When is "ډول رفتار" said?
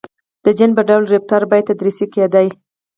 0.89-1.43